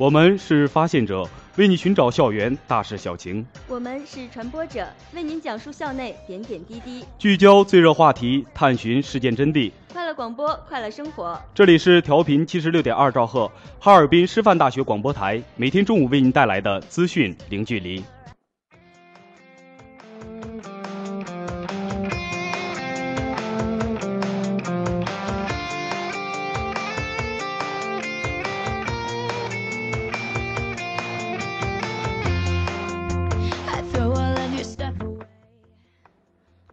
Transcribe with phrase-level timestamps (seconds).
[0.00, 1.28] 我们是发现者，
[1.58, 9.70] 为你寻找校园大事小情；我们是传播者，为您讲述校内点点滴滴，聚焦最热话题，探寻事件真谛。
[9.92, 11.38] 快乐广播，快乐生活。
[11.54, 18.02] 这里是调频七十六点二兆赫，哈尔滨师范大学广播台，每天中午为您带来的资讯零距离。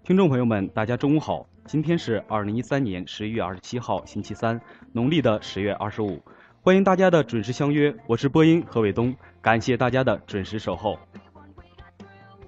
[0.08, 1.46] 听众朋友们，大家中午好！
[1.66, 4.58] 今天是二零一三年十一月二十七号，星期三，
[4.94, 6.24] 农历的十月二十五。
[6.62, 10.98] 欢迎大家的准时相约，我是播音何伟东，感谢大家的准时守候。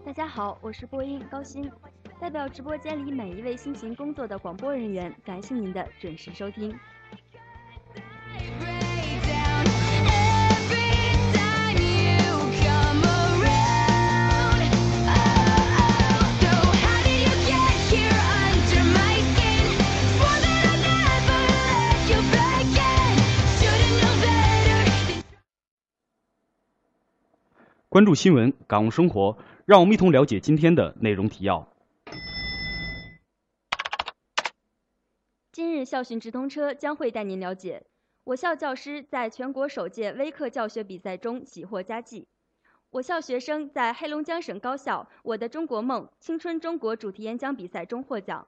[0.05, 1.69] 大家好，我是播音高鑫，
[2.17, 6.73] 代表直播间里每一位辛勤工作的广播人员，感谢您的准时收听。
[27.91, 29.35] 关注新闻，感悟生活，
[29.65, 31.67] 让我们一同了解今天的内容提要。
[35.51, 37.87] 今日校讯直通车将会带您了解：
[38.25, 42.27] 我校教师在全国首届微课教学比赛中喜获佳绩；
[42.91, 48.45] 我校学生在黑龙江省高校“我的中国梦”青春中国主题演讲比赛中获奖；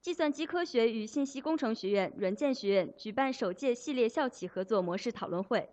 [0.00, 5.68] 计算机科学与信息工程学院、软件学院举办首届系列校企合作模式讨论会。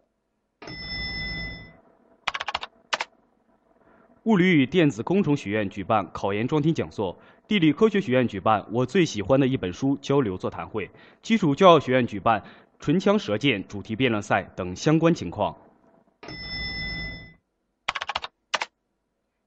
[4.27, 7.17] 物理与电子工程学院举办考研专题讲座，
[7.47, 12.43] 地理科学学院举办我最喜欢的一本书交流座谈会，基础教育学院举办
[12.77, 15.55] 唇枪舌剑主题辩论赛等相关情况。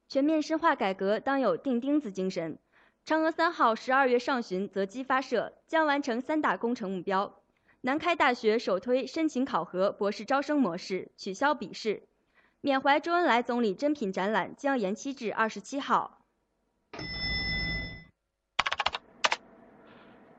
[0.09, 2.59] 全面深化改革当有钉钉子精神。
[3.05, 7.43] 嫦娥三号十二月上旬择机发射，将完成三大工程目标。
[7.83, 12.05] 南开大学首推申请考核博士招生模式，取消笔试。
[12.63, 16.19] 缅怀周恩来总理珍品展览将延期至二十七号。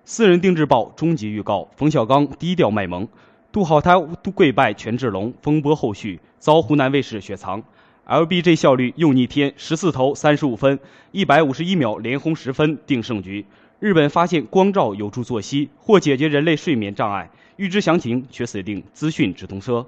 [0.04, 3.08] 私人定制报终极预告：冯小刚低调卖萌，
[3.52, 4.02] 杜好涛
[4.36, 7.64] 跪拜权志龙，风波后续遭湖南卫视雪藏。
[8.06, 10.80] LBJ 效率又逆天，十四投三十五分，
[11.12, 13.48] 一百五十一秒连轰十分定胜局。
[13.80, 17.32] 日本发现光照有助作息，或解决人类睡眠障碍。
[17.56, 19.88] 欲知详情，却锁定资讯直通车。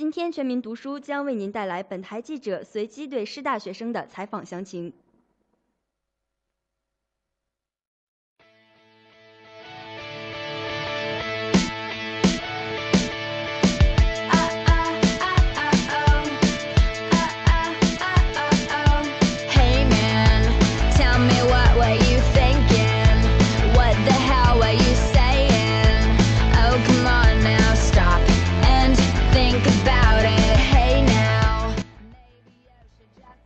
[0.00, 4.94] 今天全民读书将为您带来本台记者随机对师大学生的采访详情。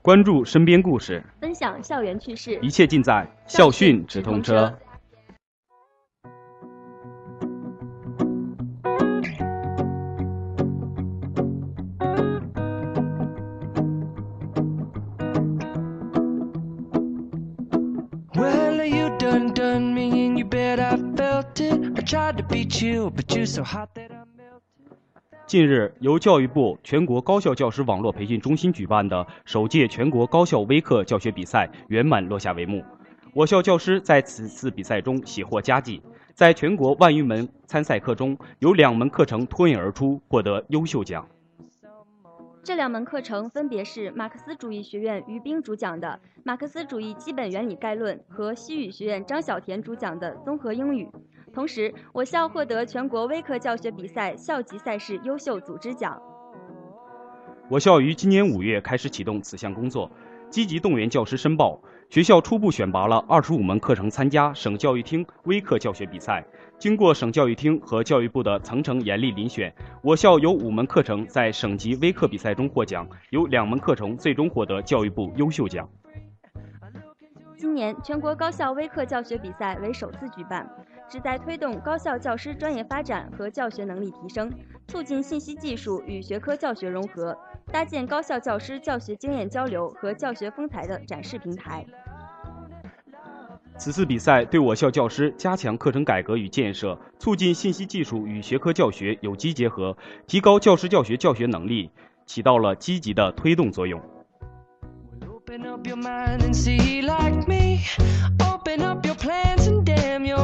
[0.05, 4.71] 关注身边故事，分享校园趣事，一切尽在校讯直通车。
[18.35, 21.73] Well, you done done me, and you bet I felt it.
[21.97, 24.04] I tried to be chill, but you're so hot that I melted.
[25.46, 32.82] 近日，由教育部全国高校教师网络培训中心举办的首届全国高校微课教学比赛圆满落下帷幕。
[33.35, 36.00] 我校教师在此次比赛中喜获佳绩，
[36.32, 41.29] 在全国万余门参赛课中，有两门课程脱颖而出，获得优秀奖。
[42.62, 51.06] 这两门课程分别是马克思主义学院于冰主讲的《马克思主义基本原理概论》和西语学院张小田主讲的综合英语。
[51.55, 56.21] 同时，我校获得全国微课教学比赛校级赛事优秀组织奖。
[57.71, 60.11] 我校于今年五月开始启动此项工作，
[60.51, 61.81] 积极动员教师申报。
[62.11, 66.45] 学校初步选拔了二十五门课程参加省教育厅微课教学比赛。
[66.79, 69.73] 经过省教育厅和教育部的层层严厉遴选，
[70.03, 75.89] 我校有五门课程在省级微课比赛中获奖，有两门课程最终获得教育部优秀奖。
[77.56, 80.69] 今年全国高校微课教学比赛为首次举办，
[81.09, 84.51] 旨在推动高校教师专业发展和教学能力提升，
[84.89, 87.37] 促进信息技术与学科教学融合，
[87.73, 91.85] 搭建高校教师教学经验交流和教学风采的展示平台。
[93.77, 99.97] 此次比赛对我校教师加强课程改革与建设，促进信息技术与学科教学有机结合，
[100.27, 101.91] 提高教师教学教学能力，
[102.25, 104.01] 起到了积极的推动作用。
[105.29, 107.81] Open up your mind and see like me.
[108.39, 109.84] Open up your plans and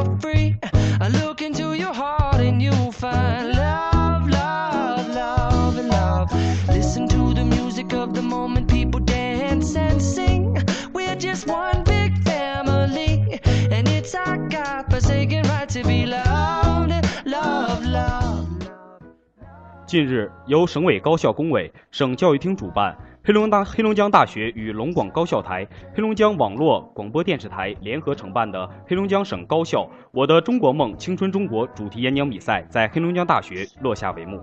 [0.00, 0.56] you're free.
[1.00, 6.32] I look into your heart and you'll find love, love, love, and love.
[6.68, 10.56] Listen to the music of the moment, people dance and sing.
[10.92, 13.40] We're just one big family,
[13.70, 16.92] and it's our God-forsaken right to be loved,
[17.26, 18.46] love, love.
[19.86, 34.41] 近日，由省委高校工委、省教育厅主办， 黑龙大黑龙江大学与龙广高校台、黑龙江网络广播电视台联合承办的黑龙江省高校“我的中国梦，青春中国”主题演讲比赛在黑龙江大学落下帷幕。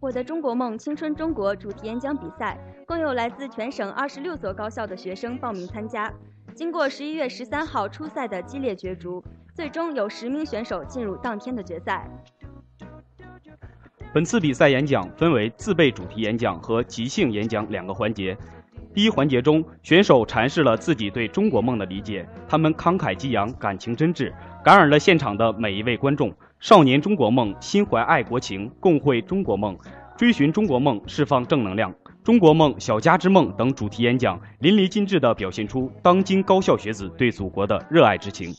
[0.00, 2.58] 我的中国梦，青春中国主题演讲比赛
[2.88, 6.12] 共有来自全省二十六所高校的学生报名参加。
[6.56, 9.22] 经过十一月十三号初赛的激烈角逐，
[9.54, 12.10] 最终有十名选手进入当天的决赛。
[14.14, 18.36] 本次比赛演讲分为自备主题演讲和即兴演讲两个环节。
[18.92, 24.30] 第一环节中，选手阐释了自己对中国梦的理解，他们慷慨激昂，感情真挚，
[24.62, 26.30] 感染了现场的每一位观众。
[26.60, 29.74] 少年中国梦，心怀爱国情，共绘中国梦，
[30.14, 31.94] 追寻中国梦，释放正能量。
[32.22, 38.54] 中国梦、小家之梦等主题演讲淋漓尽致地表现出当今高校学子对祖国的热爱之情。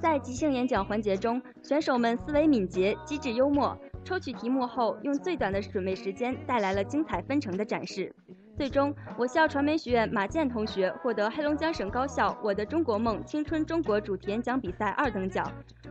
[0.00, 8.14] 在即兴演讲环节中，选手们思维敏捷、机智幽默，抽取题目后用最短的准备时间带来了精彩纷呈的展示。
[8.56, 15.50] 最终，我校传媒学院马健同学获得黑龙江省高校“我的中国梦，青春中国”主题演讲比赛二等奖。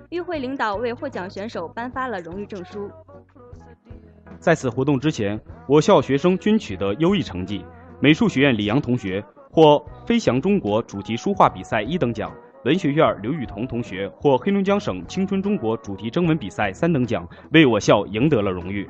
[0.10, 2.89] 与会领导为获奖选手颁发了荣誉证书。
[4.39, 7.66] 在此活动之前，我校学生均取得优异成绩。
[8.00, 12.32] 美术学院李阳同学获“飞翔中国”主题书画比赛一等奖，
[12.66, 18.89] 文学院刘雨桐同学获黑龙江省青春中国主题征文比赛三等奖，为我校赢得了荣誉。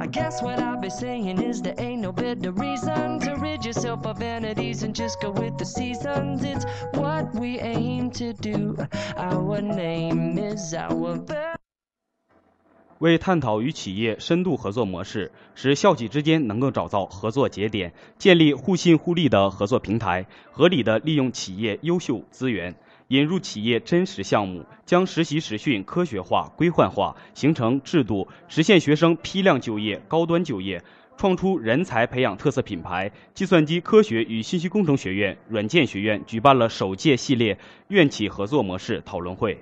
[0.00, 4.04] I guess what I'll be saying is there ain't no better reason to rid yourself
[4.04, 6.42] of vanities and just go with the seasons.
[6.42, 8.76] It's what we aim to do.
[9.16, 11.16] Our name is our.
[11.24, 11.56] ver-
[12.98, 22.74] 为探讨与企业深度合作模式，使校企之间能够找到合作节点，建立互信互利的合作平台，合理的利用企业优秀资源，
[23.08, 30.82] 引入企业真实项目，将实习实训科学化、规范化，形成制度，实现学生批量就业、高端就业，
[31.16, 33.10] 创出人才培养特色品牌。
[33.32, 37.56] 计算机科学与信息工程学院、软件学院举办了首届系列
[37.88, 39.56] 院企合作模式讨论会。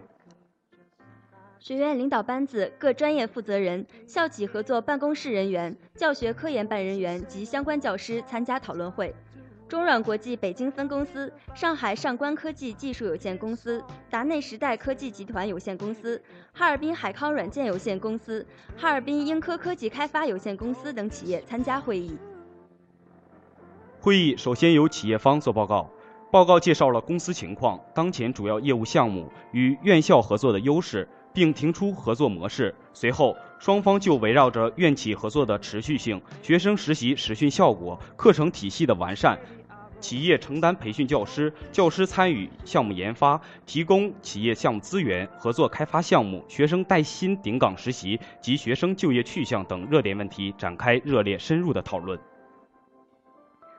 [1.59, 9.15] 学院领导班子、各专业负责人、校企合作办公室人员、教学科研办人员及相关教师参加讨论会。
[9.75, 22.17] 中软国际北京分公司、上海上官科技技术有限公司、达内时代科技集团有限公司、哈尔滨海康软件有限公司、哈尔滨英科科技开发有限公司等企业参加会议。
[23.99, 25.91] 会议首先由企业方做报告，
[26.31, 32.73] 报告介绍了公司情况、当前主要业务项目与院校合作的优势，并提出合作模式。
[32.93, 39.37] 随后，双方就围绕着院企合作的持续性、学生实习实训效果、课程体系的完善。
[40.05, 52.21] 企业承担培训教师，教师参与项目研发，提供企业项目资源，合作开发项目，学生带薪顶岗实习及学生就业去向等热点问题展开热烈深入的讨论。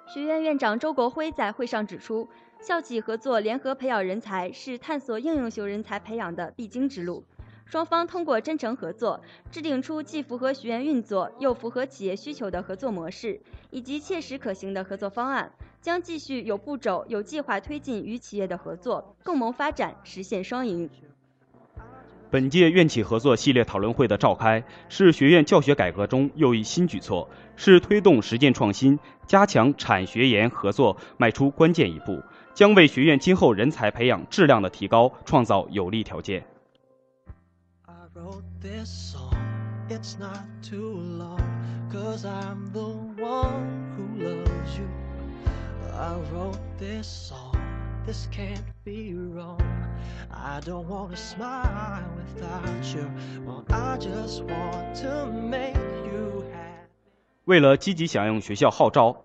[0.08, 2.28] 学院院长周国辉在会上指出，
[2.60, 7.24] 校企合作联合培养人才是探索应用型人才培养的必经之路。
[7.68, 13.40] 双方通过真诚合作，制定出既符合学院运作又符合企业需求的合作模式，
[13.70, 15.52] 以及切实可行的合作方案。
[15.86, 20.90] 将继续有步骤、有计划推进与企业的合作，共谋发展，实现双赢。
[22.32, 32.20] 本届院企合作系列讨论会的召开，是学院教学改革中又一新举措，是推动实践创新、加强产学研合作迈出关键一步，
[32.56, 36.44] 将为学院今后人才培养质量的提高创造有利条件。
[44.68, 45.05] I
[45.98, 47.56] I wrote this song,
[48.06, 49.62] this can't be wrong.
[50.30, 53.10] I don't wanna smile without you.
[53.46, 56.90] Well, I just want to make you happy.
[57.46, 59.24] 为了积极响应学校号召，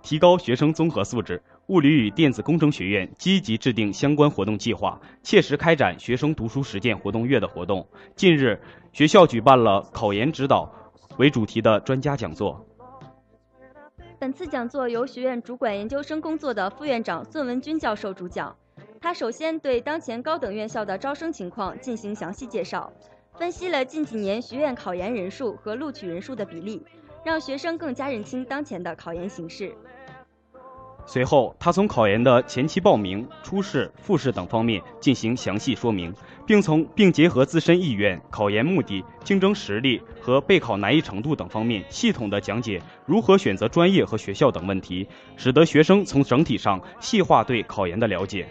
[0.00, 7.84] 提高学生综合素质，物理与电子工程学院积极制定相关活动计划，切实开展学生读书实践活动月的活动。
[8.14, 8.60] 近日，
[8.92, 10.72] 学校举办了考研指导
[11.16, 12.64] 为主题的专家讲座。
[14.18, 18.56] 本次讲座由学院主管研究生工作的副院长孙文军教授主讲。
[18.98, 22.90] 他首先对当前高等院校的招生情况进行详细介绍，
[23.38, 26.82] 分析了近几年学院考研人数和录取人数的比例，
[27.24, 29.74] 让学生更加认清当前的考研形势。
[31.04, 36.12] 随后，他从考研的前期报名、初试、复试等方面进行详细说明，
[36.46, 48.46] 并从并结合自身意愿、考研目的、竞争实力和备考难易程度等方面，系统的讲解如何选择专业和学校等问题，使得学生从整体上细化对考研的了解。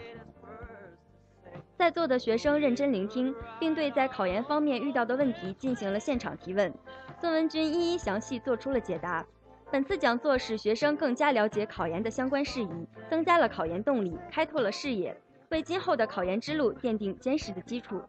[1.78, 6.72] 在座的学生认真聆听，并对在考研方面遇到的问题进行了现场提问，
[7.20, 9.24] 孙文军一一详细做出了解答。
[9.70, 15.14] 本次讲座使学生更加了解考研的相关事宜，增加了考研动力，开拓了视野，
[15.50, 18.02] 为今后的考研之路奠定坚实的基础。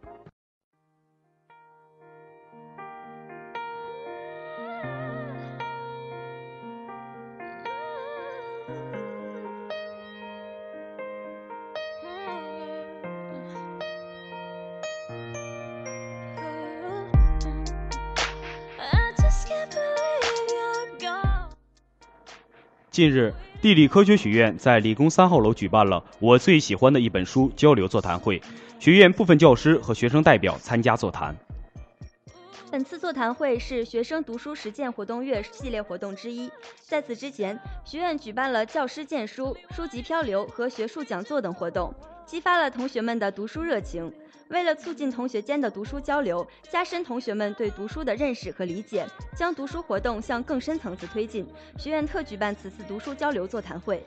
[22.89, 28.39] 近日，地理科学学院在理工三号楼举办了我最喜欢的一本书交流座谈会，
[28.79, 31.35] 学院部分教师和学生代表参加座谈。
[32.69, 36.51] 本次座谈会是学生读书实践活动月系列活动之一。
[36.83, 41.91] 在此之前，学院举办了教师荐书、书籍漂流和学术讲座等活动，
[42.27, 44.13] 激发了同学们的读书热情。
[44.49, 51.45] 为了促进同学间的读书交流，加深同学们对读书的认识和理解，将读书活动向更深层次推进，
[51.77, 54.01] 学院特举办此次读书交流座谈会。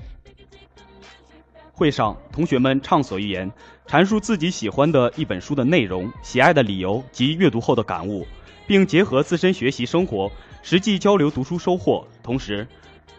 [1.73, 3.51] 会上，同学们畅所欲言，
[3.87, 8.27] 阐述自己喜欢的一本书的内容、喜爱的理由及阅读后的感悟，
[8.67, 10.31] 并结合自身学习生活，
[10.63, 12.07] 实际交流读书收获。
[12.23, 12.67] 同时，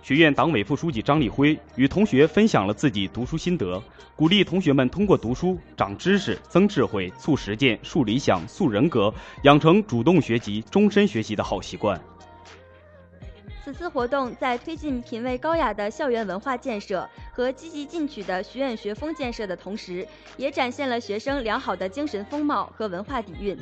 [0.02, 3.82] 学院党委副书记张立辉与同学分享了自己读书心得，
[4.16, 12.00] 鼓励同学们通过读书长知识、增智慧、促实践、树理想、塑人格，养成主动学习、终身学习的好习惯。
[13.64, 20.06] 此次活动在推进品位高雅的校园文化建设和积极进取的学院学风建设的同时，
[20.36, 23.56] 也展现了学生良好的精神风貌和文化底蕴，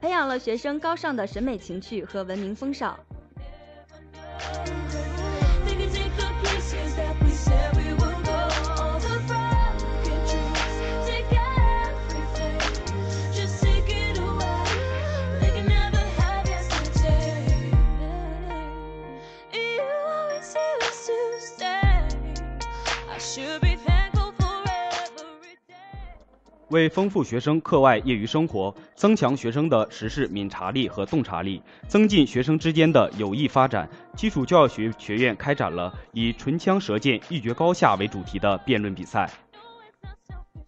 [0.00, 2.98] 培养了学生高尚的审美情趣和文明风尚。
[26.68, 39.30] 为丰富学生课外业余生活，增强学生的时事敏察力和洞察力，增进学生之间的友谊发展，基础教育学学院开展了以“唇枪舌剑，一决高下”为主题的辩论比赛。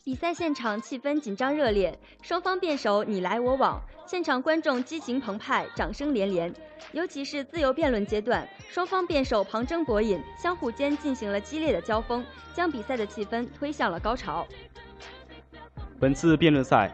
[0.07, 6.55] 比赛现场气氛紧张热烈，双方辩手你来我往，现场观众激情澎湃，掌声连连。
[6.93, 14.47] 尤其是自由辩论阶段，双方辩手旁征博引，相互间进行了激烈的交锋，将比赛的气氛推向了高潮。
[15.99, 16.89] 本次辩论赛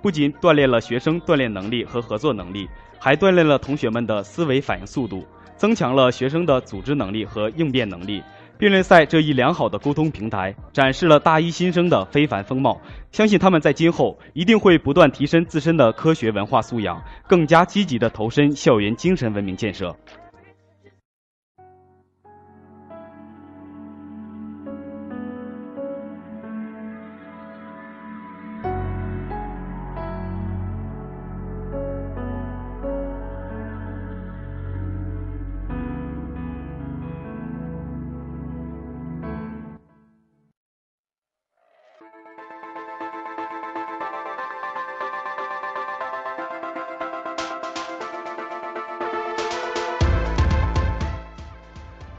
[0.00, 2.66] 不仅锻炼了学生锻炼能力和合作能力，
[2.98, 5.26] 还锻炼了同学们的思维反应速度，
[5.58, 8.22] 增强了学生的组织能力和应变能力。
[8.58, 12.80] 辩论赛这一良好的沟通平台，展示了大一新生的非凡风貌。
[13.12, 19.94] 相信他们在今后一定会不断提升自身的科学文化素养，更加积极地投身校园精神文明建设。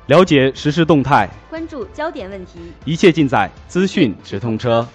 [0.08, 4.88] 了解时事动态，关注焦点问题，一切尽在资讯直通车。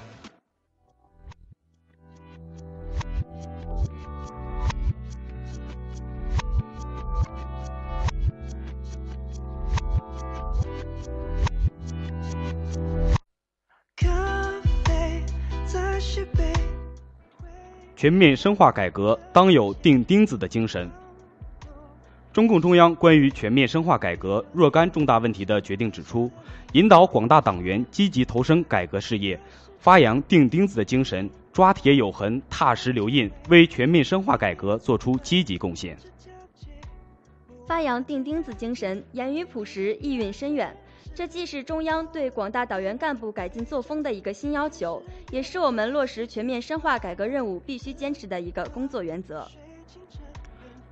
[17.94, 20.90] 全面深化改革，当有钉钉子的精神。
[22.32, 26.30] 中共中央关于全面深化改革若干重大问题的决定指出，
[26.72, 29.38] 引导广大党员积极投身改革事业，
[29.78, 35.94] 发扬钉钉子的精神，抓铁有痕、踏实留印，为全面深化改革作出积极贡献。
[37.66, 40.74] 发扬钉钉子精神，言语朴实，意蕴深远。
[41.14, 49.46] 这既是中央对广大党员干部改进作风的一个新要求，也是我们落实全面深化改革任务必须坚持的一个工作原则。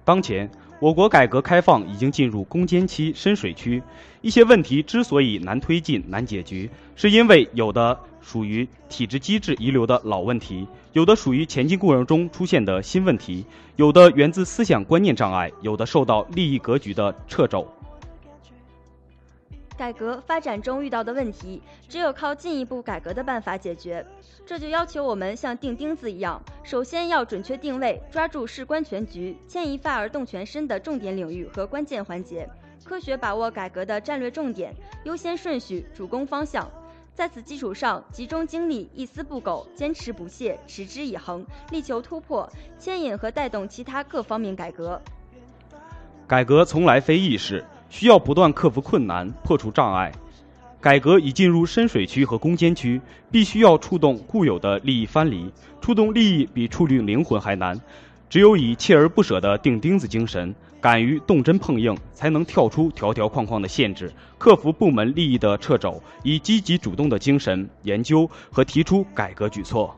[0.04, 0.46] 当前。
[0.80, 3.82] 我国改革开放已经进入攻坚期、深水区，
[4.22, 13.44] 一些问题之所以难推进、难解决，是因为有的属于体制机制遗留的老问题，有的属于前进过程中出现的新问题，
[13.76, 17.68] 有的源自思想观念障碍，有的受到利益格局的掣肘。
[19.80, 24.04] 改革发展中遇到的问题，只有靠进一步改革的办法解决。
[24.44, 32.46] 这就要求我们像钉钉子一样，首先要准确定位，抓住事关全局、牵一发而动全身的重点领域和关键环节，
[32.84, 36.70] 科学把握改革的战略重点、优先顺序、主攻方向。
[37.14, 42.46] 在此基础上，集中精力，一丝不苟，坚持不懈，持之以恒，力求突破，
[42.78, 45.00] 牵引和带动其他各方面改革。
[46.28, 47.64] 改革从来非易事。
[47.90, 50.10] 需要不断克服困难，破除障碍。
[50.80, 52.98] 改革已进入深水区和攻坚区，
[53.30, 55.52] 必须要触动固有的利益藩篱。
[55.78, 57.78] 触动利益比触动灵魂还难，
[58.30, 69.94] 只有以锲而不舍的钉钉子精神，敢于动真碰硬，才能跳出条条框框的限制，克服部门利益的掣肘，以积极主动的精神研究和提出改革举措。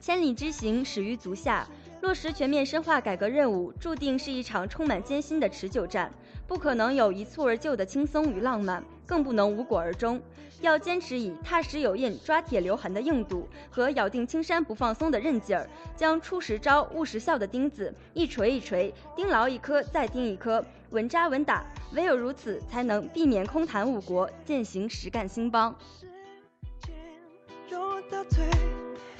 [0.00, 1.68] 千里之行，始于足下。
[2.00, 6.12] 落实全面深化改革任务，注定是一场充满艰辛的持久战。
[6.46, 10.20] 不可能有一蹴而就的轻松与浪漫，更不能无果而终。
[10.60, 21.64] 要坚持以踏实有印、抓铁留痕的硬度和咬定青山不放松的韧劲儿，将出实招、务实效的钉子一锤一锤钉牢一颗，再钉一颗，稳扎稳打。
[21.94, 25.76] 唯有如此，才能避免空谈误国，践行实干兴邦。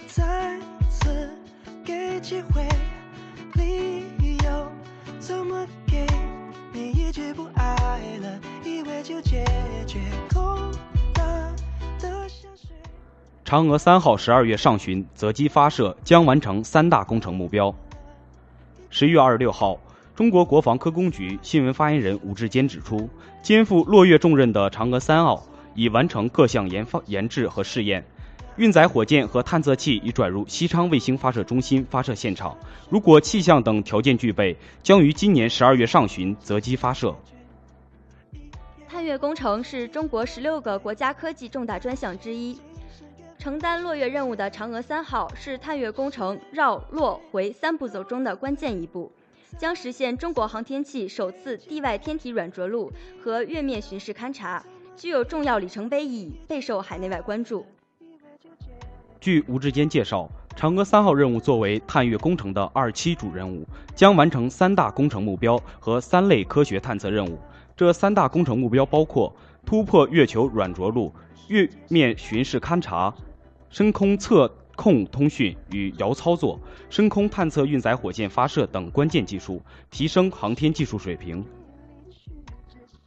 [0.09, 0.59] 再
[0.91, 1.31] 次
[1.89, 2.63] 给机会，
[3.55, 4.71] 理由
[5.19, 6.07] 怎么给？
[6.71, 9.43] 你一句不爱了，以为就解
[9.87, 9.99] 决。
[10.29, 10.71] 空
[11.15, 11.55] 的
[11.99, 12.29] 的
[13.47, 17.75] 嫦娥三号十二月上旬择机发射，将完成三大工程目标。
[18.91, 19.79] 十一月二十六号，
[20.15, 23.09] 中国国防科工局新闻发言人吴志坚指出，
[23.43, 25.43] 肩负落月重任的嫦娥三号
[25.75, 28.05] 已完成各项研发、研制和试验。
[28.59, 32.59] 运载火箭和探测器已转入西昌卫星发射中心发射现场。
[32.91, 37.15] 如果气象等条件具备，将于今年十二月上旬择机发射。
[38.89, 42.59] 探月工程是中国十六个国家科技重大专项之一。
[43.39, 49.13] 承担落月任务的嫦娥三号是探月工程绕、落、回三步走中的关键一步，
[49.57, 52.91] 将实现中国航天器首次地外天体软着陆
[53.23, 54.65] 和月面巡视勘察，
[54.97, 57.65] 具有重要里程碑意义，备受海内外关注。
[59.21, 67.39] 据吴志坚介绍，嫦娥三号任务作为探月工程的二期主任务，将完成三大工程目标和三类科学探测任务。
[67.77, 71.13] 这三大工程目标包括突破月球软着陆、
[71.49, 73.13] 月面巡视勘察、
[73.71, 81.45] 深空测控通讯与遥操作、深空探测运载火箭发射等关键技术，提升航天技术水平。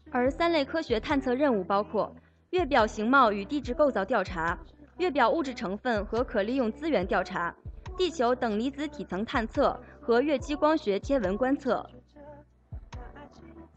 [0.09, 2.13] 而三类科学探测任务包括
[2.49, 4.57] 月表形貌与地质构造调查、
[5.01, 7.51] 月表物质成分和可利用资源调查、
[7.97, 11.83] 地球等离子体层探测和月基光学天文观测。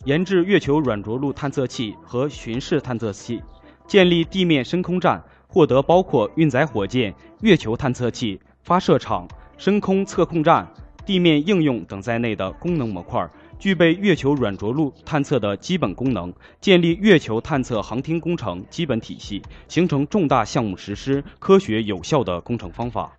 [0.05, 3.43] 研制月球软着陆探测器和巡视探测器，
[3.87, 10.71] 建立地面深空站，获得包括运载火箭、月球探测器、发射场、深空测控站、
[11.07, 13.27] 地面应用等在内的功能模块，
[13.65, 23.17] 具备月球软着陆探测的基本功能，建立月球探测航天工程基本体系，形成重大项目实施科学有效的工程方法。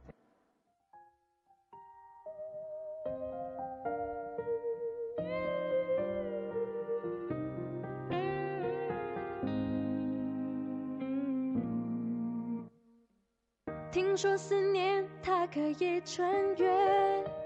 [13.92, 17.45] 听说思念它可以穿越。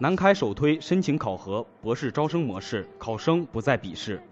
[0.00, 4.22] 南开首推申请考核博士招生模式，考生不再笔试。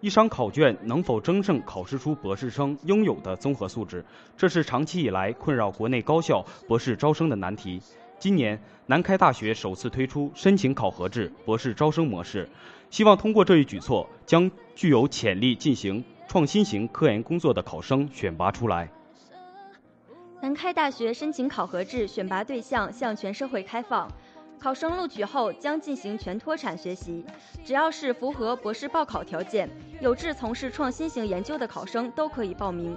[0.00, 4.04] 一张考卷能否真正考试出博士生应有的综合素质，
[4.36, 7.82] 这是长期以来困扰国内高校博士招生的难题。
[8.20, 12.48] 今年，南开大学首次推出申请考核制博士招生模式，
[12.88, 18.88] 希望通过这一举措，将具有潜力进行创新型科研工作的考生选拔出来。
[20.40, 24.08] 南开大学申请考核制选拔对象向全社会开放。
[24.58, 27.24] 考生录取后将进行全脱产学习，
[27.64, 32.96] 只要是符合博士报考条件、有志从事创新型研究的考生都可以报名。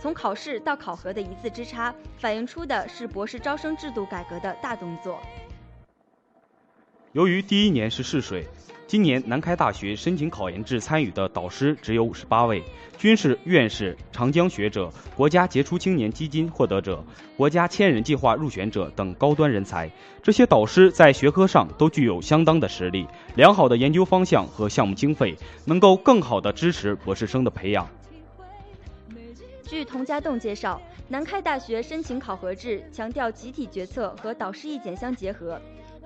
[0.00, 5.20] 从考试到考核的一字之差，反映出的是博士招生制度改革的大动作。
[7.12, 8.46] 由于第一年是试水。
[8.86, 12.62] 今年南开大学申请考研制参与的导师只有五十八位，
[12.98, 17.04] 均是院士、长江学者、国家杰出青年基金获得者、
[17.36, 19.90] 国家千人计划入选者等高端人才。
[20.22, 27.88] 这些导师在学科上都具有相当的实力，良好的研究方向和项目经费，能够更好地支持博士生的培养。
[29.64, 35.60] 据童家栋介绍，南开大学申请考核制强调集体决策和导师意见相结合。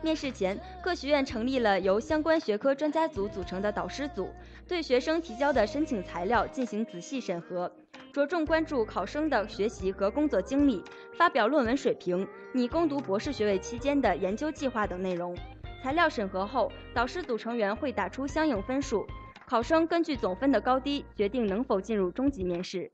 [0.05, 4.29] 面试前，各学院成立了由相关学科专家组组成的导师组，
[4.69, 7.73] 对学生提交的申请材料进行仔细审核，
[8.13, 10.85] 着重关注考生的学习和工作经历、
[11.17, 15.35] 发表论文水平、拟攻读博士学位期间的研究计划等内容。
[15.83, 19.07] 材料审核后，导师组成员会打出相应分数，
[19.47, 22.93] 考生根据总分的高低决定能否进入中级面试。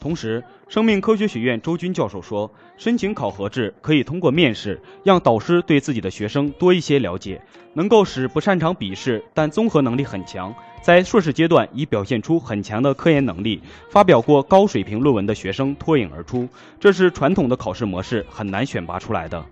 [0.00, 7.42] 同时，生命科学学院周军教授说，申请考核制可以通过面试，让导师对自己的学生多一些了解，
[7.74, 13.60] 能够使不擅长笔试但综合能力很强，在硕士阶段已表现出很强的科研能力、
[13.90, 16.48] 发表过高水平论文的学生脱颖而出。
[16.78, 19.44] 这是传统的考试模式很难选拔出来的。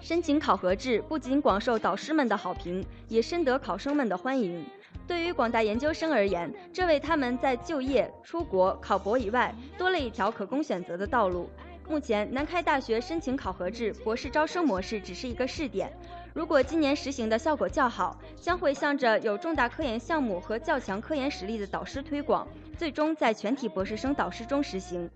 [0.00, 4.64] 申请考核制不仅广受导师们的好评，也深得考生们的欢迎。
[5.04, 11.50] 对于广大研究生而言，这为他们在就业、出国、考博以外多了一条可供选择的道路。
[11.88, 15.92] 目前，南开大学申请考核制博士招生模式只是一个试点。
[16.32, 25.10] 如果今年实行的效果较好，将会向着有重大科研项目和较强科研实力的导师推广，最终在全体博士生导师中实行。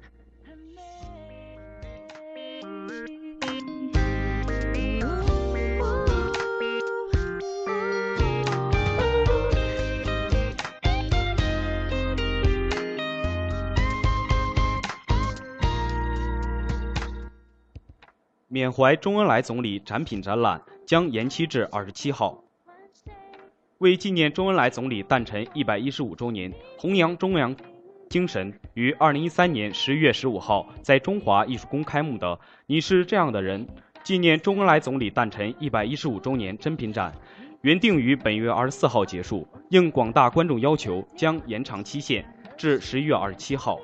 [18.49, 22.45] 缅怀周恩来总理展品展览将延期至二十七号。
[23.79, 27.57] 为纪念周恩来总理诞辰一百一十五周年，弘扬中央
[28.09, 33.67] 精神，于二零一三年十一月十五号在中华艺术宫开幕的“你是这样的人”
[34.05, 37.13] 纪念周恩来总理诞辰一百一十五周年珍品展，
[37.63, 42.25] 原定于本月二十四号结束，应广大观众要求，将延长期限
[42.57, 43.81] 至十一月二十七号。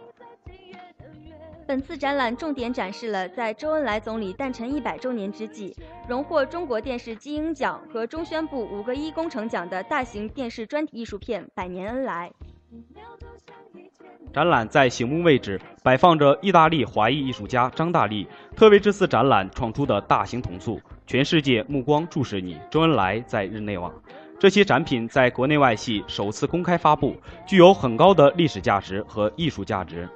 [1.73, 5.75] 本次展览重点展示了在周恩来总理诞辰一百周年之际，
[6.07, 12.31] 荣获中国电视金鹰奖和中宣部五个一工程奖的大型电视专题艺术片《百年恩来》。
[14.35, 23.89] 展览在醒目位置摆放着意大利华裔艺术家张大力特为这次展览创出的大型铜塑《全世界目光注视你，周恩来在日内瓦》。
[24.39, 30.07] 这些展品在国内外系首次公开发布，具有很高的历史价值和艺术价值。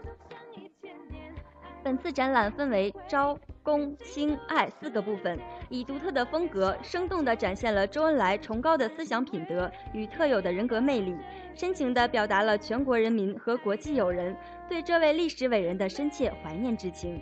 [1.87, 11.15] 本次展览分为招、公、卿、爱四个部分，以独特的风格，生动地展现了周恩来崇高的思想品德与特有的人格魅力，
[11.55, 14.37] 深情地表达了全国人民和国际友人
[14.69, 17.21] 对这位历史伟人的深切怀念之情。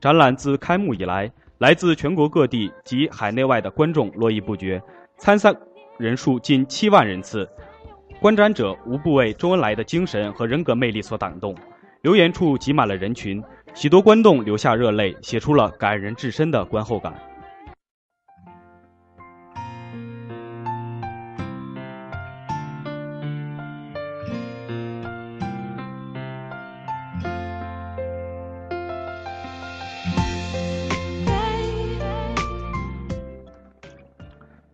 [0.00, 4.82] 展览自开幕以来，来自全国各地及海内外的观众络绎不绝，
[5.16, 5.54] 参赛
[5.96, 7.48] 人数近七万人次。
[8.20, 11.54] 观展者无不为周恩来的精神和人格魅力所感动，
[12.02, 13.42] 留言处挤满了人群。
[13.74, 17.12] 许多观众流下热泪，写出了感人至深的观后感。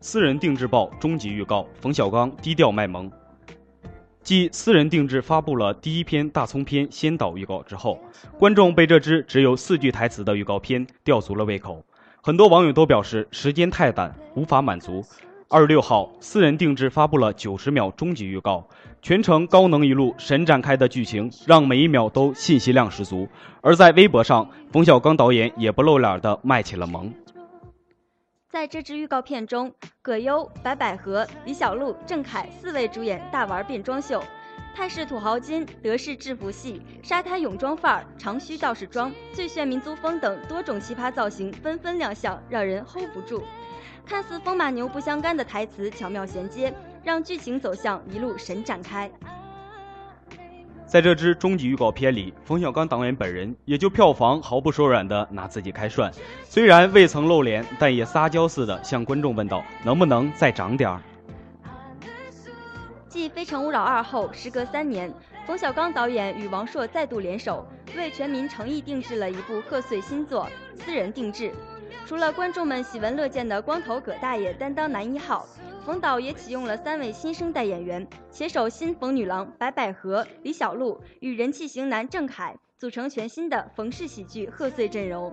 [0.00, 3.10] 私人定制报终极预告：冯小刚低调卖萌。
[4.24, 8.00] 继私人定制发布了第一篇大葱片先导预告之后，
[8.38, 11.84] 观众被这支只有四句台词的预告片吊足了胃口。
[12.22, 15.04] 很多网友都表示时间太短，无法满足。
[15.50, 18.66] 二十六号，私人定制发布了九十秒终极预告，
[19.02, 23.28] 全程高能一路神展开的剧情，让每一秒都信息量十足。
[23.60, 27.12] 而在微博上，冯小刚导演也不露脸的卖起了萌。
[28.54, 34.22] 在这支预告片中，葛优、白百合、李小璐、郑恺四位主演大玩变装秀，
[34.76, 43.42] 泰式土豪金、德式制服戏、沙滩泳装范儿、长须道士装、最炫民族风等多种奇葩造型纷纷亮相，让人 hold 不住。
[44.06, 49.10] 看似风马牛不相干的台词巧妙衔接，让剧情走向一路神展开。
[50.94, 56.08] 在这支终极预告片里，冯小刚导演本人也就票房毫不手软的拿自己开涮，
[56.44, 61.02] 虽然未曾露脸，但也撒娇似的向观众问道：“能不能再涨点儿？”
[63.10, 65.12] 继《非诚勿扰二》后，时隔三年，
[65.44, 70.48] 冯小刚导演与王朔再度联手，为全民诚意定制了一部贺岁新作
[70.80, 71.50] 《私人定制》。
[72.06, 75.44] 除了观众们喜闻乐见的光头葛大爷担当男一号。
[75.84, 85.30] 冯导也启用了三位新生代演员，携手新冯女郎白百合、李小璐与人气型男郑恺，组成全新的冯氏喜剧贺岁阵容。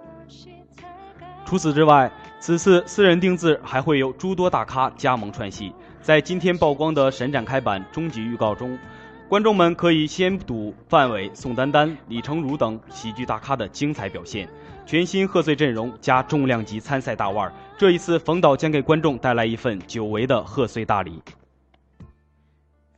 [1.45, 2.11] 除此之外，
[2.41, 5.73] 此次私人定制还会有诸多大咖加盟串戏。
[6.01, 8.77] 在今天曝光的神展开版终极预告中，
[9.29, 14.49] 观众们可以先睹范伟、宋丹丹、李成儒等喜剧大咖的精彩表现。
[14.85, 21.21] 全新贺岁阵容加重量级参赛大腕儿，这一次冯导将给观众带来一份久违的贺岁大礼。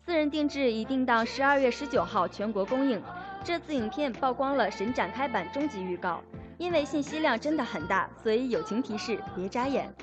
[0.06, 3.02] 私人定制已定档十二月十九号全国公映。
[3.44, 6.22] 这次影片曝光了神展开版终极预告，
[6.58, 9.94] 因为信息量真的很大，所以友情提示别眨眼。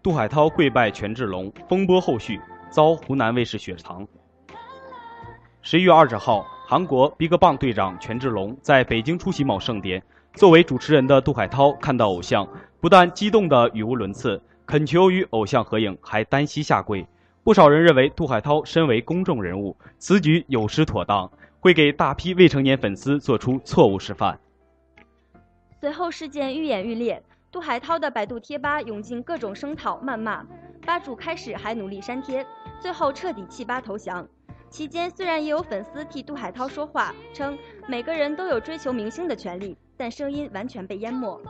[0.00, 4.06] 杜海涛跪拜权志龙，风波后续遭湖南卫视雪藏。
[5.60, 10.00] 十一月二十号，韩国 BigBang 队长权志龙在北京出席某盛典，
[10.34, 12.48] 作为主持人的杜海涛看到偶像，
[12.80, 17.04] 不但激动的语无伦次，恳求与偶像合影，还单膝下跪。
[17.42, 24.38] 不少人认为杜海涛身为公众人物，此举有失妥当，会给大批未成年粉丝做出错误示范。
[25.80, 27.20] 随后事件愈演愈烈。
[27.50, 30.44] 杜海涛的百度贴吧涌进各种声讨、谩骂，
[30.84, 32.44] 吧主开始还努力删帖，
[32.78, 34.28] 最后彻底弃吧投降。
[34.68, 37.56] 期间虽然也有粉丝替杜海涛说话，称
[37.86, 41.40] 每个人都有追求明星的权利，但声音完全被淹没。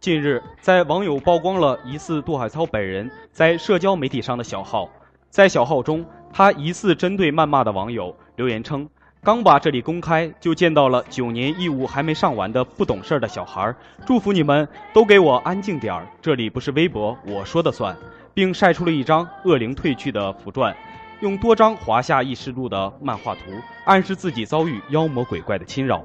[0.00, 4.90] 近日，在网友曝光了疑似杜海涛本人在社交媒体上的小号，
[5.30, 8.88] 在小号中，他疑似针对谩骂的网友留言称。
[9.26, 13.74] 刚把这里公开，就见到了九年义务还没上完的不懂事儿的小孩儿。
[14.06, 17.96] 祝福你们都给我安静点儿，这里不是微博，我说的算，
[18.32, 20.72] 并晒出了一张恶灵褪去的符篆，
[21.18, 23.40] 用多张华夏异事录的漫画图，
[23.84, 26.04] 暗示自己遭遇妖魔鬼怪的侵扰。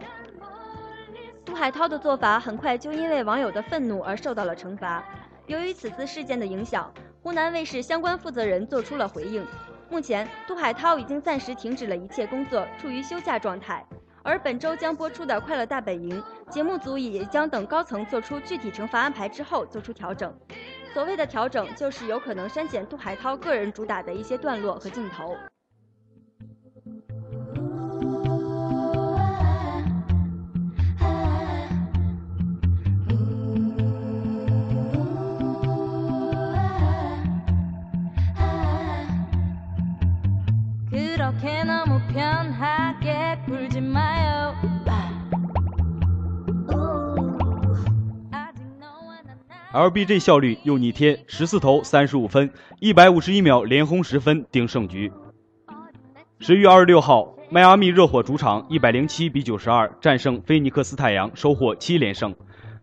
[1.45, 5.03] 杜海涛的做法很快就因为网友的愤怒而受到了惩罚。
[5.45, 6.91] 由于此次事件的影响，
[7.23, 9.45] 湖南卫视相关负责人做出了回应。
[9.91, 13.85] 目前，杜海涛已经暂时停止了一切工作，处于休假状态。
[14.23, 16.19] 而本周将播出的《快乐大本营》
[16.51, 20.35] 节目组也将等高层做出具体惩罚安排之后做出调整。
[20.95, 25.35] 所谓的调整，就是有可能删减杜海涛个人主打的一些段落和镜头。
[49.73, 55.11] LBJ 效率又逆天，十四投三十五分，一百五十一秒连轰十分定胜局。
[56.39, 62.35] 十月二十六号，迈阿密热火主场一百零七比九十二战胜菲尼克斯太阳，收获七连胜。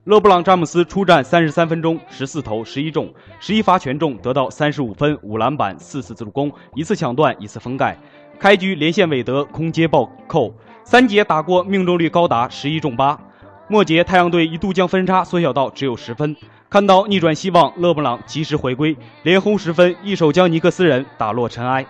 [0.02, 7.96] 勒布朗詹姆斯出战三十三分钟，十四投十一中，十一罚全中，得到三十五分五篮板四次助攻一次抢断一次封盖。
[8.38, 13.18] 开局连线韦德空接暴扣，三节打过，命中率高达十一中八。
[13.66, 16.36] 末节，太阳队一度将分差缩小到只有十分。
[16.70, 21.84] 看到逆转希望，勒布朗及时回归，连轰十分，一手将尼克斯人打落尘埃。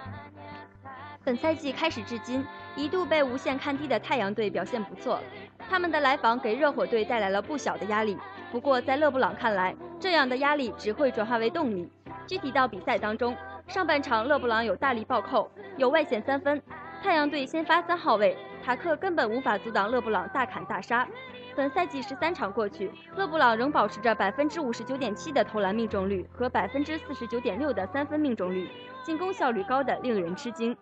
[1.22, 2.42] 本赛季开始至今，
[2.74, 5.20] 一度被无限看低的太阳队表现不错，
[5.68, 8.16] 他们的来访给热火队带来了不小的压力。
[8.50, 11.86] 不过，在勒布朗看来，这样的压力只会转化为动力。
[12.26, 13.36] 具体到比赛当中，
[13.68, 16.60] 上半场勒布朗有大力暴扣，有外线三分，
[17.02, 21.06] 太阳队先发三号位塔克根本无法阻挡勒布朗大砍大杀。
[21.54, 28.66] 本赛季十三场过去，勒布朗仍保持着百分之五十九点七的投篮命中率和百分之四十九点六的三分命中率，
[29.04, 30.74] 进攻效率高的令人吃惊。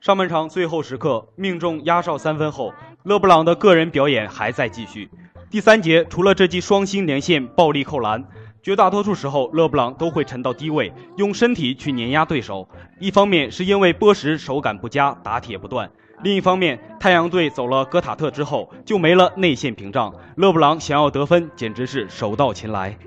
[0.00, 2.72] 上半场最后时刻命中压哨三分后，
[3.02, 5.10] 勒布朗的个人表演还在继续。
[5.50, 8.24] 第三节除了这记双星连线暴力扣篮，
[8.66, 12.68] 绝大多数时候勒布朗都会沉到低位，用身体去碾压对手。
[12.98, 15.88] 一方面是因为波什手感不佳，打铁不断。
[16.24, 20.12] 另一方面，太阳队走了戈塔特之后，就没了内线屏障。
[20.34, 22.98] 勒布朗想要得分，简直是手到擒来。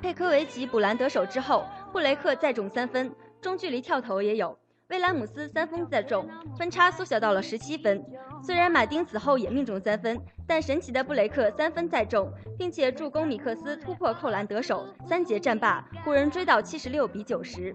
[0.00, 4.58] 佩科维奇补篮得手之后，布雷克再中三分，中距离跳投也有。
[4.92, 6.28] 威廉姆斯三分再中，
[6.58, 8.04] 分差缩小到了十七分。
[8.42, 17.74] 虽然马丁此后也命中三分，但神奇的布雷克三分再中，并且助攻米克斯突破扣篮得手，三节战罢，湖人追到七十六比九十。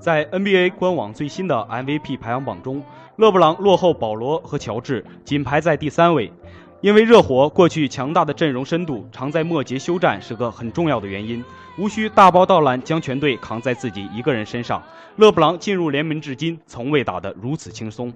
[0.00, 2.82] 在 NBA 官网最新的 MVP 排行榜中，
[3.16, 6.32] 勒布朗落后保罗和乔治，仅排在第三位。
[6.80, 11.44] 因为热火过去强大的阵容深度，常在末节休战是个很重要的原因，
[11.76, 14.80] 无需大包大揽将全队扛在自己一个人身上。
[15.16, 18.12] 勒布朗进入联盟至今，从未打得如此轻松。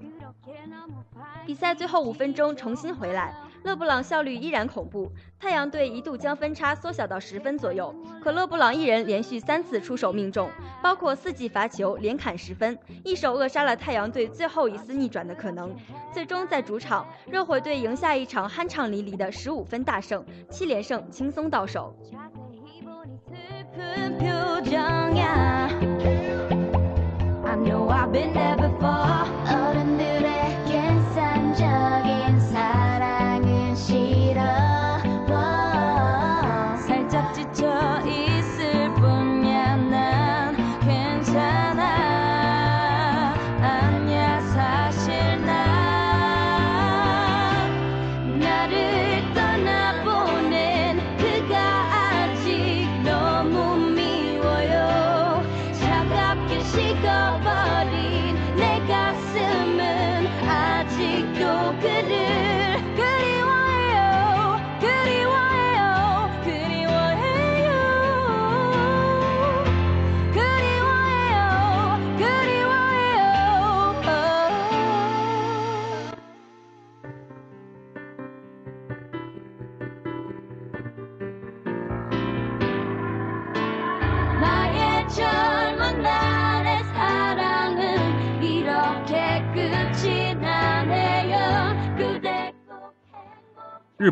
[1.45, 3.35] 比赛最后五分钟重新回来。
[3.63, 10.49] 勒布朗效率依然恐怖，太阳队一度将分差缩小到十分左右，可勒布朗一人连续三次出手命中，
[10.81, 15.73] 包括四记罚球连砍十分，一手扼杀了太阳队最后一丝逆转的可能。
[16.11, 21.95] 最终在主场，热火队赢下一场酣畅淋漓的十五分大胜，七连胜轻松到手。
[27.45, 30.62] I know I've been there before, under the.
[36.87, 38.22] 살짝 지쳐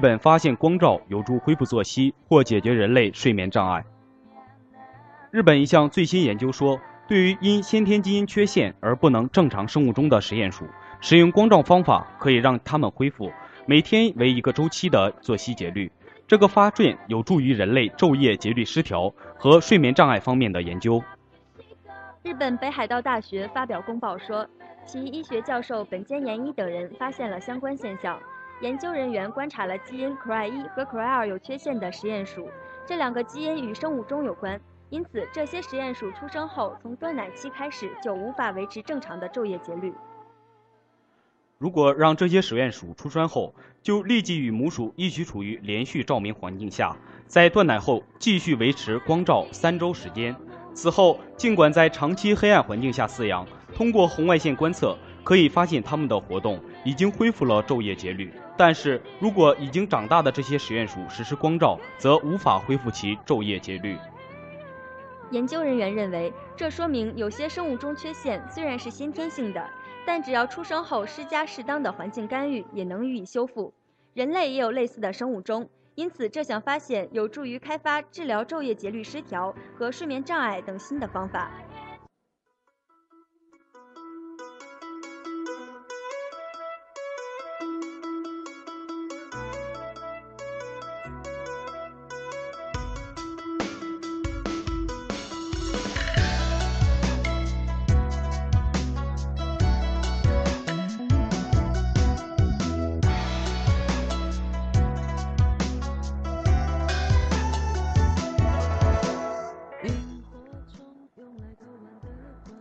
[0.01, 3.85] 本发现光照有助恢复作息或解决人类睡眠障碍。
[5.31, 10.65] 日本一项最新研究说，对于因先天基因缺陷而不能正常生物钟的实验鼠，
[10.99, 13.31] 使用光照方法可以让它们恢复
[13.65, 15.89] 每天为一个周期的作息节律。
[16.27, 21.01] 这个发现有助于人类昼夜节律失调和睡眠障碍方面的研究。
[22.23, 24.47] 日本北海道大学发表公报说，
[24.85, 28.19] 其医学教授本间研一等人发现了相关现象。
[28.61, 32.47] 研究人员观察了基因 Cry 一和 Cry 二有缺陷的实验鼠，
[32.85, 39.91] 这两个基因与生物钟有关，因此这些实验鼠出生后从断奶期开始就无法维持正常的昼夜节律。
[41.57, 46.95] 如果让这些实验鼠出生后就立即与母鼠一起处于连续照明环境下，
[47.25, 50.35] 在断奶后继续维持光照三周时间，
[50.75, 58.31] 此后尽管在长期黑暗环境下饲养，通过红外线观测可以发现它们的活动已经恢复了昼夜节律。
[58.63, 63.97] 但是如果已经长大的这些实验鼠实施光照，则无法恢复其昼夜节律。
[65.31, 69.67] 研究人员认为，这说明有些生物钟缺陷虽然是先天性的，
[70.05, 73.73] 但只要出生后施加适当的环境干预，也能予以修复。
[74.13, 81.49] 人类也有类似的生物钟，因此，这项发现有助于开发治疗昼夜节律失调和睡眠障碍等新的方法。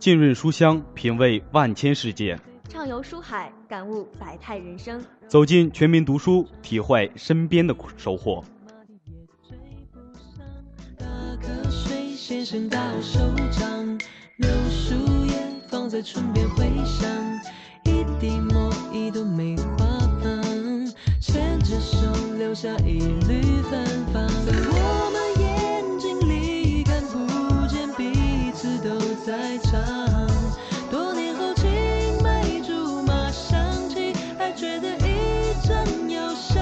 [0.01, 2.35] 浸润书香，品味万千世界；
[2.67, 4.99] 畅游书海，感悟百态人生。
[5.27, 8.43] 走进全民读书，体会身边的收获。
[10.97, 11.05] 大
[11.39, 13.19] 瞌睡，先生大手
[13.51, 13.99] 掌，
[14.37, 14.95] 柳树
[15.27, 15.33] 叶
[15.69, 17.07] 放在唇边回响，
[17.83, 19.85] 一滴墨，一朵梅花
[20.23, 22.97] 芳，牵着手留下一
[23.27, 24.27] 缕芬芳。
[24.47, 25.20] 在我们
[29.31, 29.81] 在场，
[30.89, 31.65] 多年后青
[32.21, 36.61] 梅竹马想起，还觉得一阵忧伤。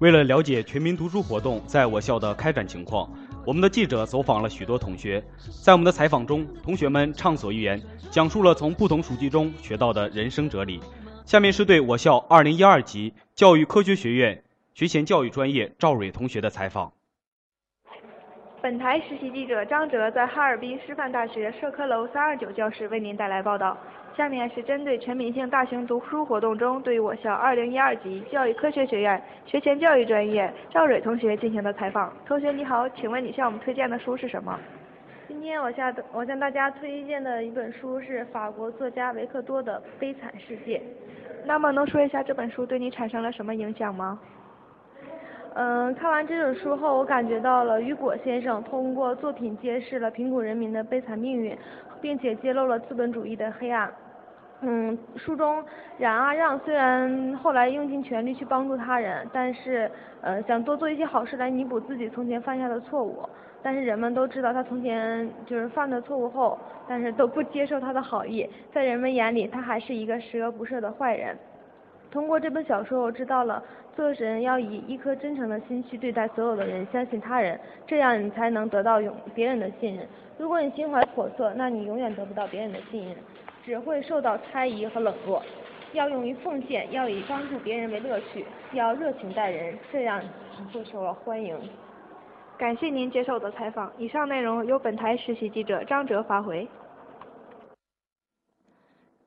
[0.00, 3.10] 为了了解全民读书活动在我校的开展情况，
[3.46, 5.24] 我们的记者走访了许多同学。
[5.62, 10.78] 在我们的采访中，同学们畅所欲言，讲述了从不同书籍中学到的人生哲理。
[11.24, 16.92] 下面是对我校2012级教育科学学院学前教育专业赵蕊同学的采访。
[18.64, 23.76] 本台实习记者张哲在哈尔滨师范大学社科楼三二九教室为您带来报道。
[24.16, 32.10] 下面是针对全民性大型读书活动中对我校二零一二级教育科学学院学前教育专业赵蕊同学进行的采访。
[32.24, 34.58] 同学你好，请问你向我们推荐的书是什么？
[35.28, 40.78] 今天我向我向大家推荐的一本书是法国作家维克多的《悲惨世界》。
[41.44, 44.18] 那么能说一下这本书对你产生了什么影响吗？
[45.56, 51.56] 嗯，看完这本书后，我感觉到了雨果先生通过作品揭示了贫苦人民的悲惨命运，
[52.00, 53.88] 并且揭露了资本主义的黑暗。
[54.62, 55.62] 嗯，书中
[55.98, 59.88] 冉阿让虽然后来用尽全力去帮助他人，但是
[60.22, 63.22] 呃想多做一些好事来弥补自己从前犯下的错误。
[63.62, 71.36] 但是人们都知道他从前就是犯的错误后，但是都不接受他的好意，在人们眼里他还是一个十恶不赦的坏人。
[72.14, 73.60] 通过这本小说，我知道了
[73.96, 77.58] 做人要以一颗真诚的心去对待所有的人，相信他人，
[77.88, 80.06] 这样你才能得到永别人的信任。
[80.38, 83.16] 如果你心怀叵测，那你永远得不到别人的信任，
[83.64, 85.42] 只会受到猜疑和冷落。
[85.92, 90.22] 要勇于奉献，要以帮助别人为乐趣，要热情待人，这样
[90.56, 91.58] 才会受到欢迎。
[92.56, 93.90] 感谢您接受我的采访。
[93.98, 96.68] 以上内容由本台实习记者张哲发回。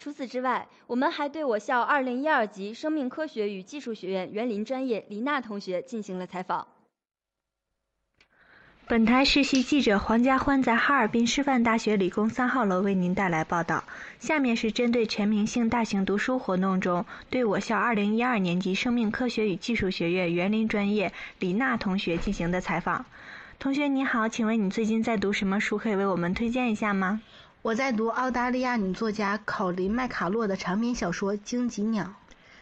[0.07, 6.65] 除此之外，我们还对我校2012级生命科学与技术学院园林专业李娜同学进行了采访。
[8.87, 13.83] 本台实习记者黄家欢在哈尔滨师范大学理工三号楼为您带来报道。
[14.17, 23.05] 下面是针对全民性大型读书活动中对我校2012年级生命科学与技术学院园林专业李娜同学进行的采访。
[23.59, 25.77] 同学你好，请问你最近在读什么书？
[25.77, 27.21] 可以为我们推荐一下吗？
[27.63, 32.05] 我在读澳大利亚女作家考林麦卡洛的长篇小说《荆棘鸟》，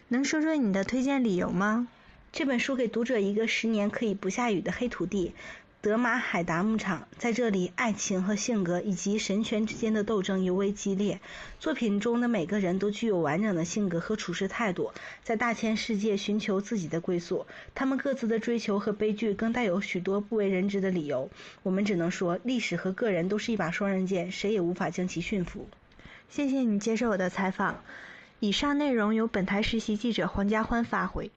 [0.07, 1.89] 能说说你的推荐理由吗？
[2.31, 5.33] 这本书给读者一个十年可以不下雨的黑土地——
[5.85, 11.19] 德玛海达牧场，在这里，爱情和性格以及神权之间的斗争尤为激烈。
[11.59, 17.45] 作品中的每个人都具有完整的性格和处事态度，在大千世界寻求自己的归宿。
[17.75, 21.29] 他们各自的追求和悲剧更带有许多不为人知的理由。
[21.61, 25.69] 我们只能说，历史和个人都是一把双刃剑，谁也无法将其驯服。
[26.29, 27.83] 谢谢你接受我的采访。
[28.39, 31.29] 以上内容由本台实习记者黄家欢发回。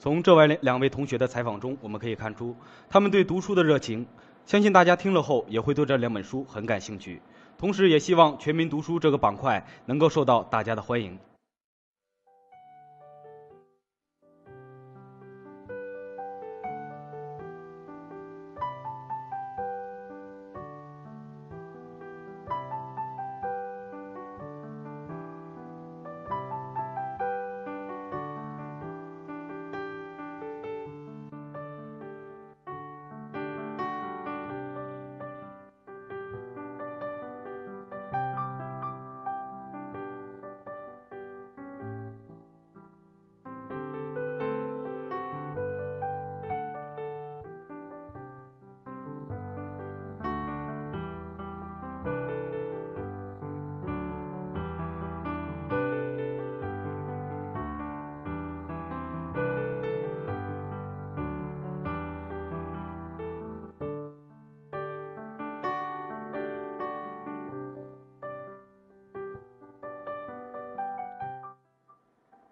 [0.00, 2.56] 从这位两位同学的采访中，我们可以看出
[2.88, 4.06] 他们对读书的热情。
[4.46, 7.20] 相信大家听了后也会对这两本书很感兴趣。
[7.58, 11.18] 同时，也希望全民读书这个板块能够受到大家的欢迎。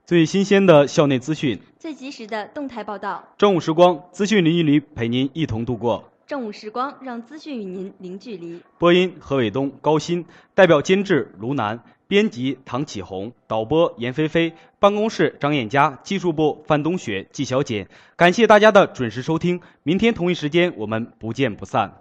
[0.08, 3.28] 最新鲜的校内资讯，最及时的动态报道。
[3.36, 6.10] 正午时光，资讯零一里陪您一同度过。
[6.26, 8.58] 正午时光，让资讯与您零距离。
[8.78, 17.86] 播音：何伟东、高鑫，代表监制：卢楠，编辑：唐启红，导播：闫菲菲，办公室：张艳佳，技术部：范冬雪、季小简。
[18.16, 22.00] 感谢大家的准时收听，明天同一时间我们不见不散。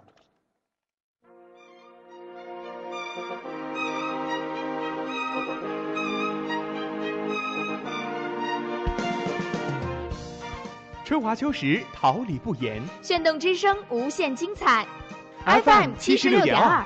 [11.08, 12.82] 春华秋实，桃李不言。
[13.00, 14.86] 炫动之声，无限精彩。
[15.46, 16.84] FM 七十六点二。